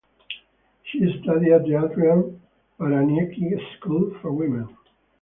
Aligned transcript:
She 0.83 0.99
studied 1.21 1.51
at 1.51 1.61
the 1.65 1.75
Adrian 1.75 2.41
Baraniecki 2.79 3.61
School 3.77 4.17
for 4.19 4.31
Women. 4.31 4.67